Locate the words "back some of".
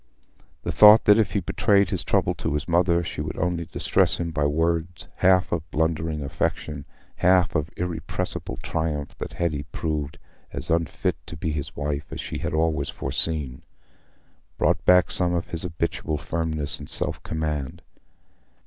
14.85-15.49